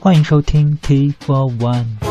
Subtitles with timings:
[0.00, 2.09] 欢迎收听 T for One。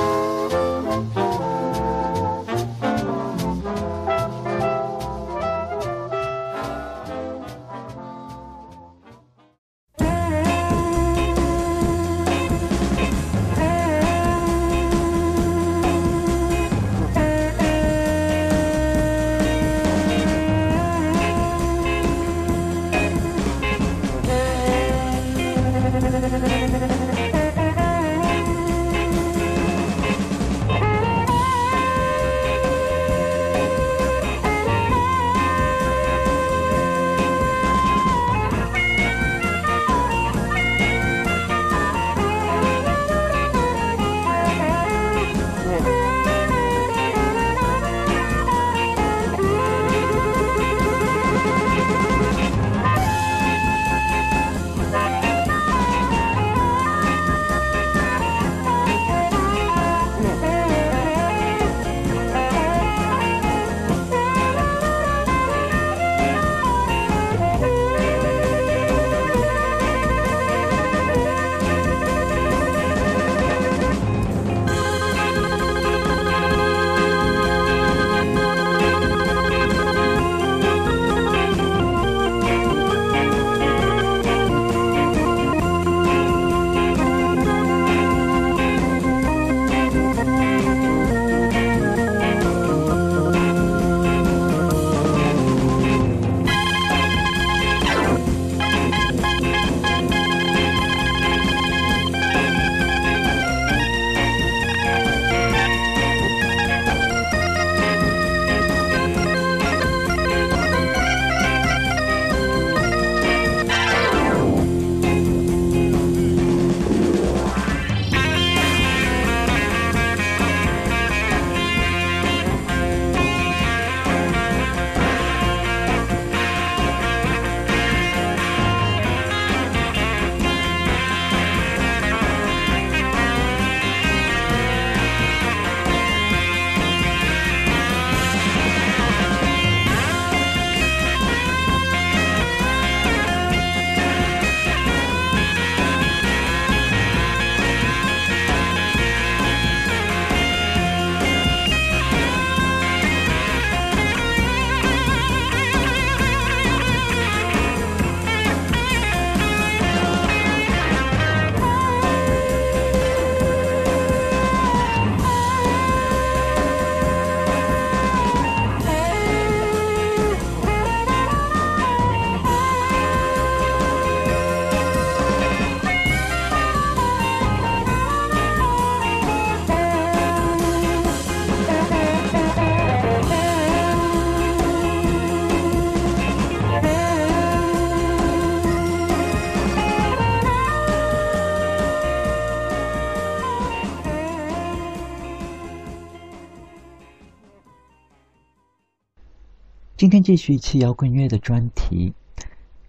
[199.99, 202.13] 今天继续一期摇滚乐的专题，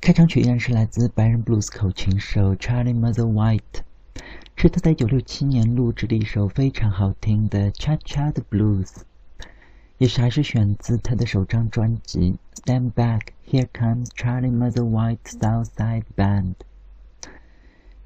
[0.01, 3.83] 开场曲依然是来自白人布鲁斯口琴手 Charlie Mother White，
[4.55, 8.99] 是他在1967年录制的一首非常好听的 Cha Cha 的 Blues，
[9.99, 16.55] 也是还是选自他的首张专辑 Stand Back Here Comes Charlie Mother White Southside Band。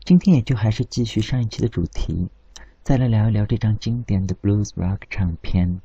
[0.03, 2.28] 今天也就还是继续上一期的主题，
[2.82, 5.82] 再来聊一聊这张经典的 Blues Rock 唱片。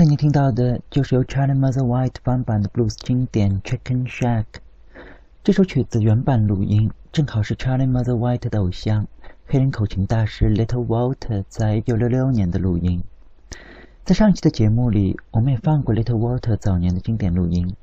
[0.00, 4.44] 才你听到的就是由 Charlie Mother White 翻版的 blues 经典《Chicken Shack》。
[5.44, 9.06] 这首曲子原版录音正好是 Charlie Mother White 的偶像、
[9.46, 13.04] 黑人口琴大师 Little Walter 在1966年的录音。
[14.02, 17.76] 在上期的节目里，我们也放过 Little Walter 早年的经典录音。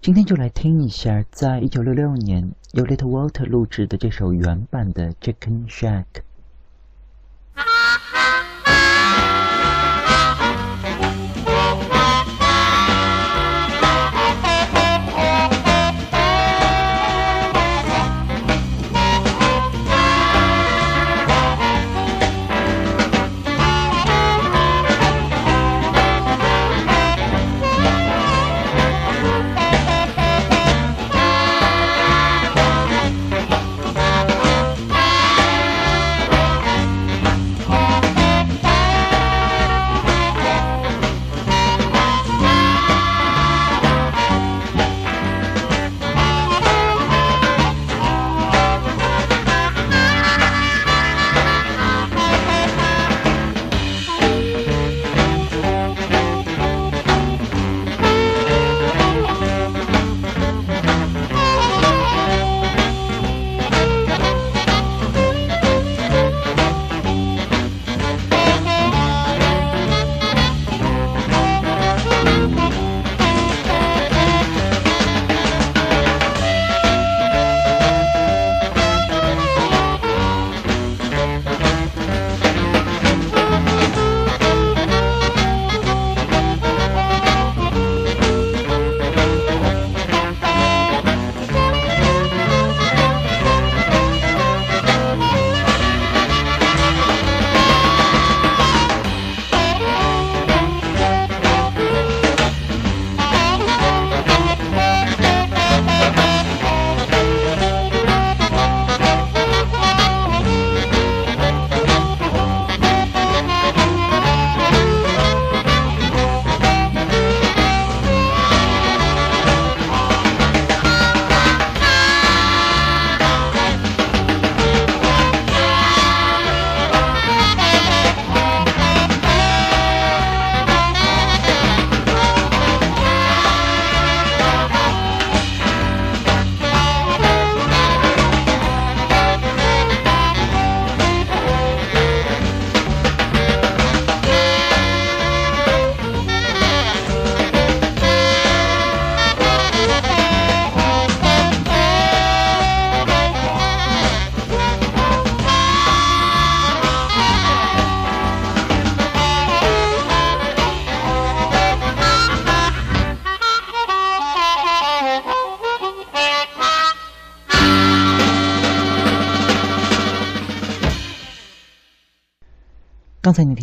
[0.00, 6.04] 今天就来听一下，在1966年由 Little Walter 录制的这首原版的《Chicken Shack》。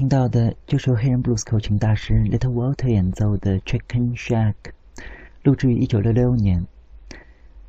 [0.01, 4.55] 听到的就是由黑人布鲁斯口琴大师 Little Walter 演奏的《Chicken Shack》，
[5.43, 6.65] 录制于1966年。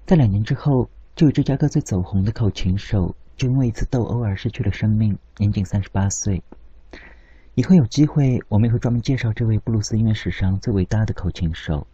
[0.06, 6.42] 在两年之后，这位芝加哥最走红的口琴手就因为一次斗殴而失去了生命，年仅38岁。
[7.54, 11.86] 以后有机会，我们也会专门介绍这位布鲁斯音乐史上最伟大的口琴手。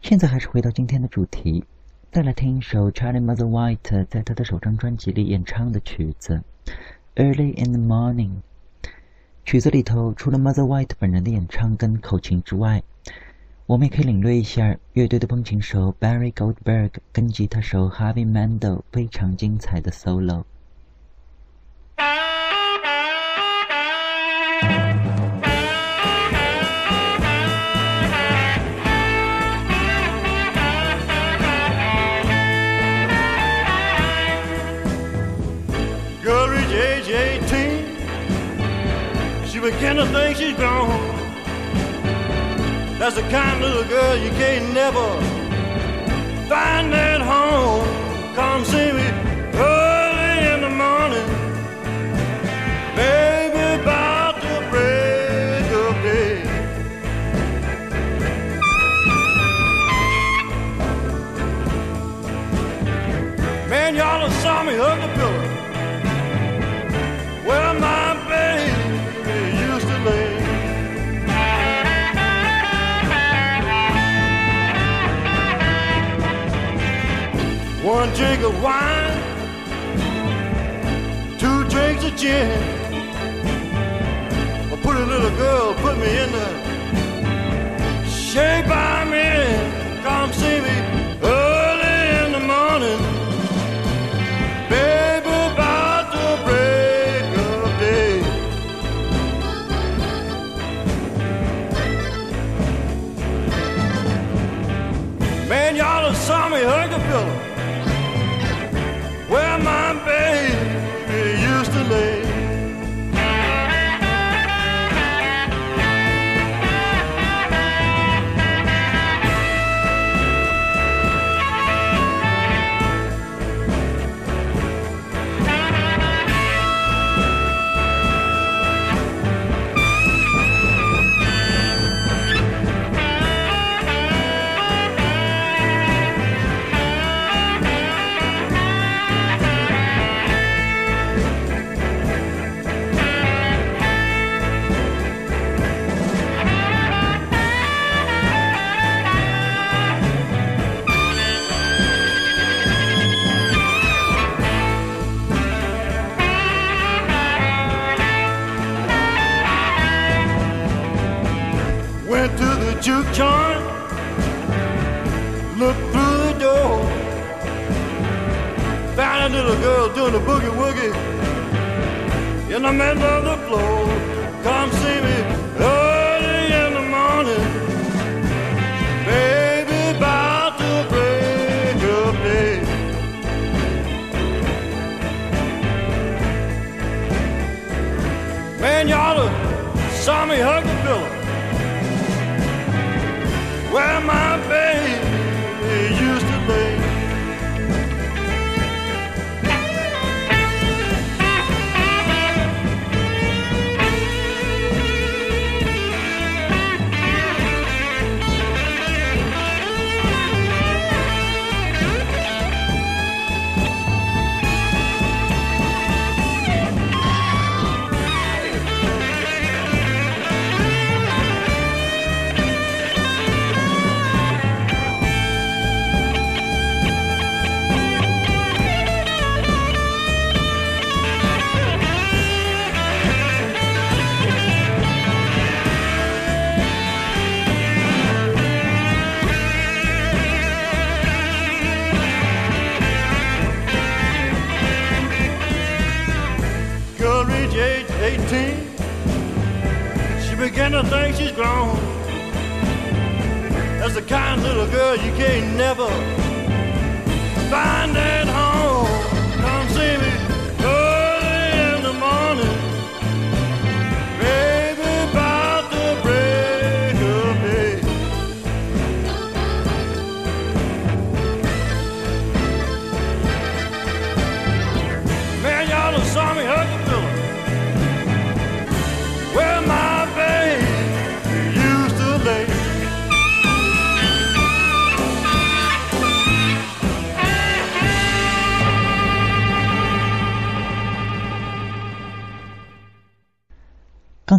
[0.00, 1.66] 现在还是回到今天的主题，
[2.10, 6.42] 再来听一首 Charlie Mother White 在他的首张专辑里演唱的曲子
[7.22, 8.30] 《Early in the Morning》。
[9.44, 12.82] 曲子里头除了 Mother White 本人的演唱跟口琴之外，
[13.66, 20.44] 我们也可以领略一下乐队的风琴手 Barry Goldberg 跟吉他手 Harvey Mandel 非常精彩的 solo。
[39.62, 40.90] begin to think she's gone.
[42.98, 45.06] That's the kind of little girl you can't never
[46.48, 47.86] find at home.
[48.34, 49.06] Come see me
[49.54, 51.28] early in the morning,
[52.96, 54.40] baby, about
[54.70, 56.42] break of day.
[63.68, 65.11] Man, y'all saw me up
[78.22, 79.20] drink of wine,
[81.40, 82.62] two drinks of gin.
[84.72, 86.48] A pretty little girl put me in the
[88.06, 90.02] shape I'm in.
[90.04, 90.71] Come see me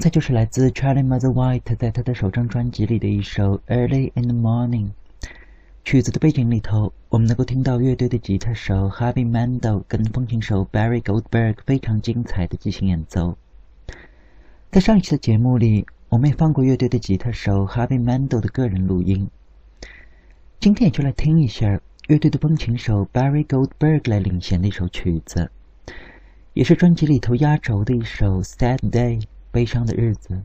[0.03, 4.87] 才就是来自 Charlie Mother White 在他的首张专辑里的一首《Early in the Morning》。
[5.85, 13.37] 曲子的背景里头，我们能够听到乐队的吉他手 Harvey Mandel 跟风琴手 Barry Goldberg 非常精彩的即兴演奏。
[14.71, 19.29] 在上一期的节目里，我们也放过乐队的吉他手 Harvey Mandel 的个人录音。
[20.59, 25.49] 今天也就来听一下乐队的风琴手 Barry Goldberg 来领衔的一首曲子，
[26.51, 29.21] 也是专辑里头压轴的一首《Sad Day》
[29.53, 30.43] 悲伤的日子。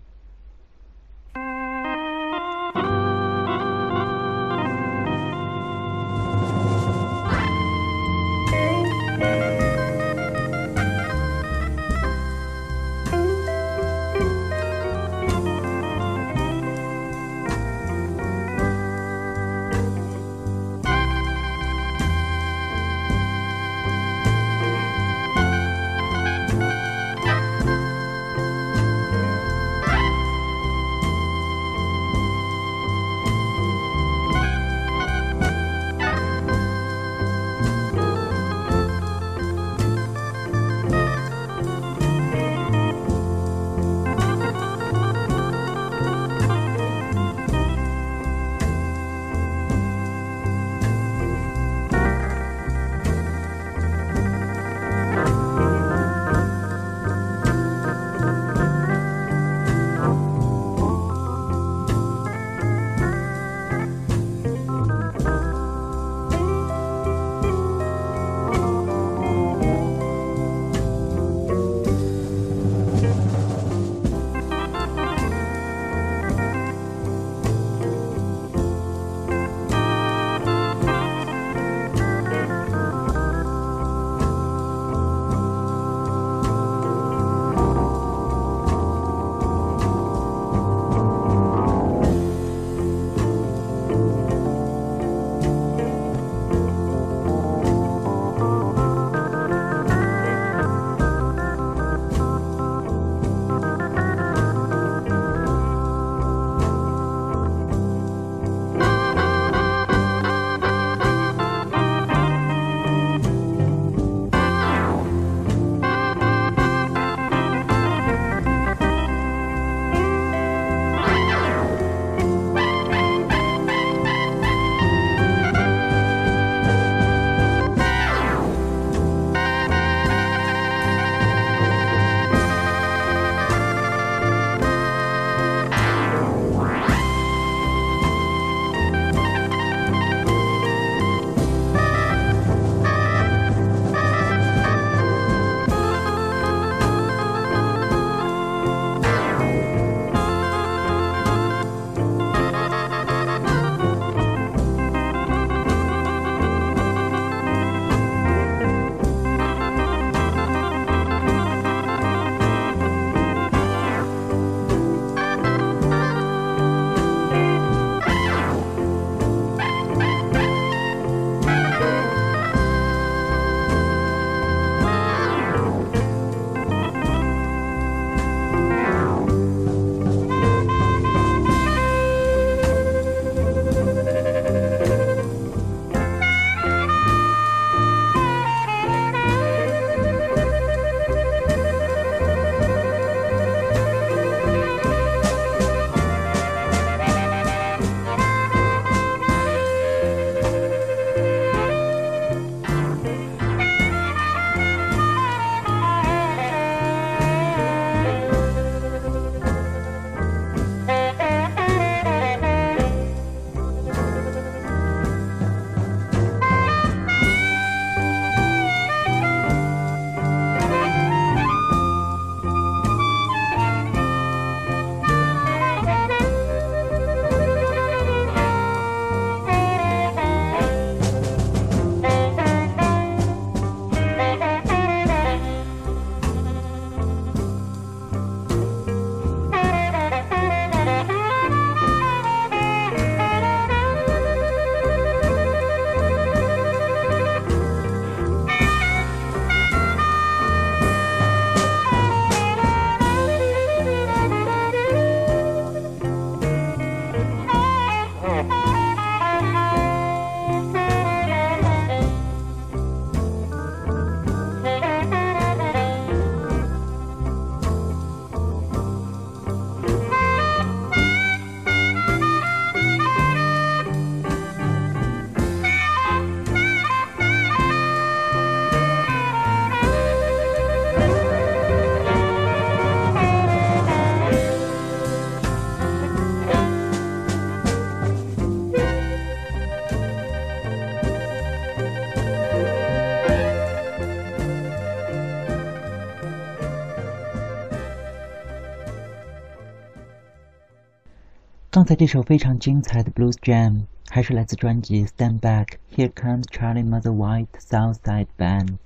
[301.89, 305.65] 才这首非常精彩的 Blues Jam 还是来自专辑《Stand Back》
[305.97, 308.77] ，Here Comes Charlie Mother White Southside Band，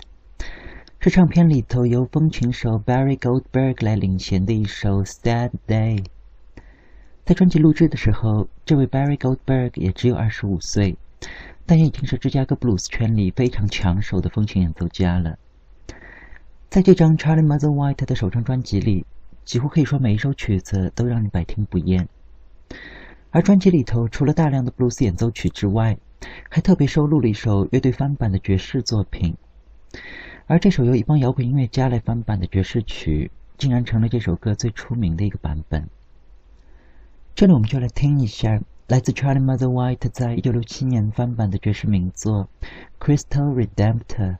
[1.01, 6.05] 是唱片里头由风琴手 Barry Goldberg 来领衔的一首 Sad Day。
[7.25, 10.95] 在专辑录制的时候，这位 Barry Goldberg 也只有二十五岁，
[11.65, 15.37] 但也已经是芝加哥 Blues 圈里非常抢手的风琴演奏家了。
[16.69, 19.05] 在这张 Charlie Mother White 的首张专辑里，
[19.43, 22.07] 几乎可以说每一首曲子都让你百听不厌。
[23.31, 25.97] 而专辑里头除了大量的布鲁斯演奏曲之外，
[26.49, 29.35] 还特别收录了一首乐队翻版的爵士作品。
[30.45, 35.87] 而这首由一帮摇滚音乐家来翻版的爵士曲，竟然成了这首歌最出名的一个版本。
[37.35, 42.47] 这里我们就来听一下来自 Charlie Mother White 在一九六七年翻版的爵士名作
[43.03, 44.31] 《Crystal Redemptor》。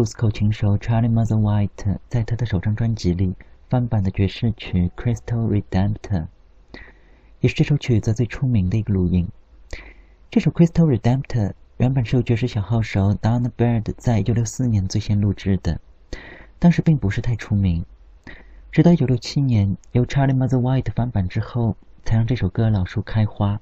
[0.00, 3.34] 布鲁斯口琴手 Charlie Mother White 在他的首张专辑里
[3.68, 5.98] 翻版的爵士曲《Crystal Redemptor》，
[7.40, 9.28] 也是这首曲子最出名的一个录音。
[10.30, 15.78] 这首《Crystal Redemptor》原本是由爵士小号手 Don Bird 在1964年最先录制的，
[16.58, 17.84] 当时并不是太出名。
[18.72, 23.60] 直到1967年由 Charlie Mother White 翻版之后，才让这首歌老树开花。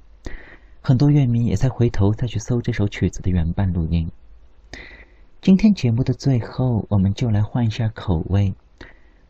[0.82, 4.08] 很多乐迷也才回头再去搜这首曲子的原版录音。
[5.40, 8.52] 今天节目的最后，我们就来换一下口味，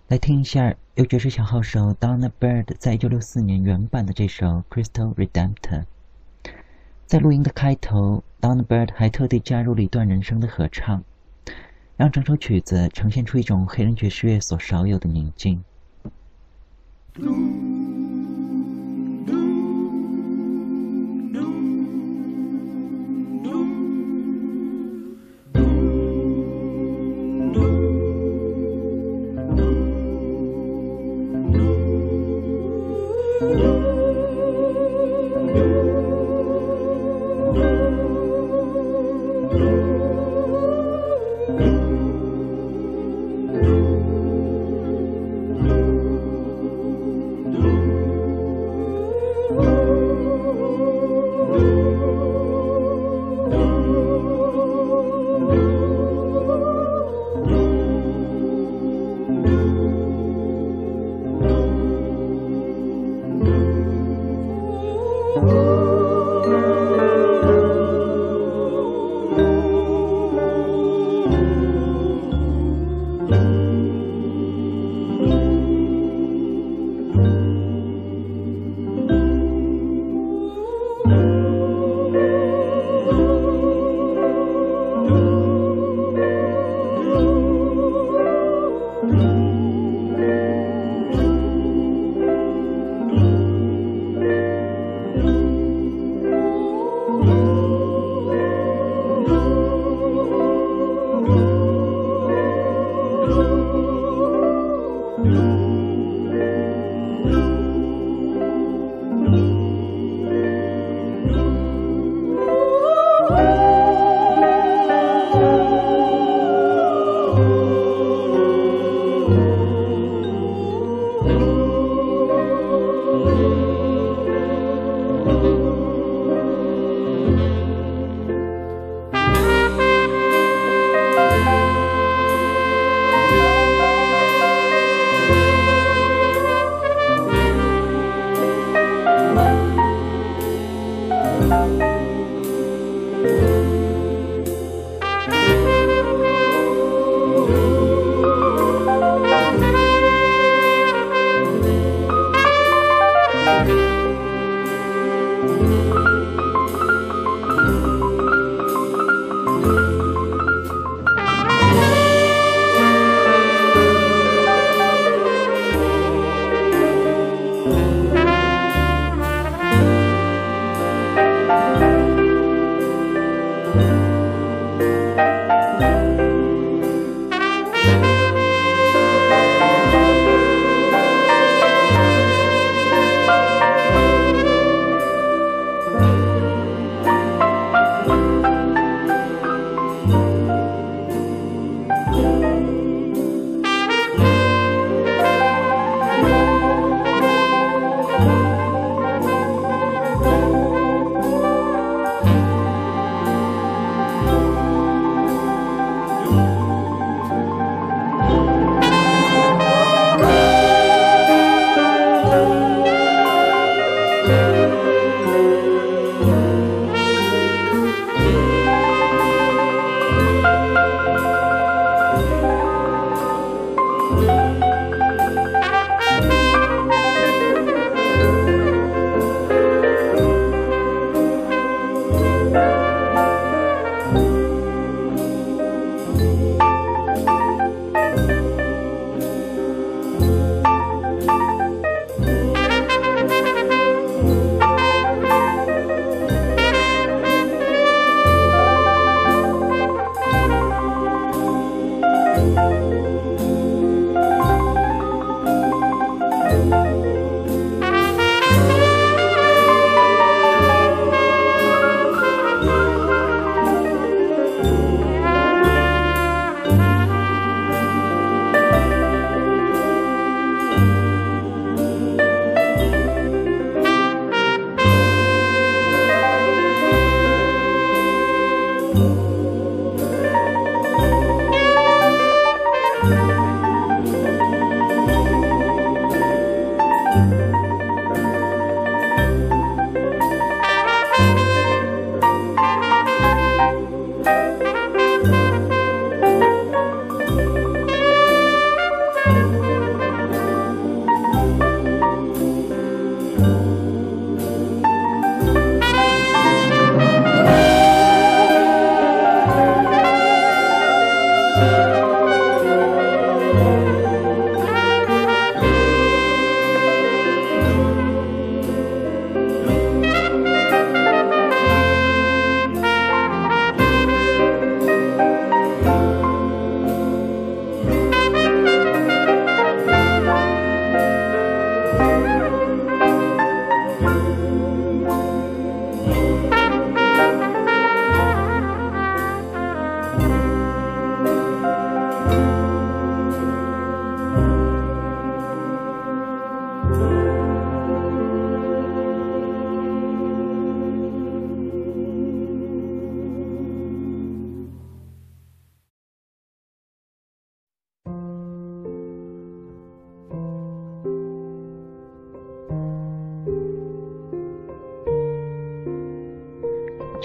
[0.08, 5.84] 来听一下由爵士小号手 Donna Bird 在一九六四年原版的这首《Crystal Redemptor》。
[7.06, 11.04] 在录音的开头，Donna Bird 还特地加入了一段人声的合唱。
[11.96, 15.62] 让整首曲子呈现出一种黑人爵士乐所少有的宁静。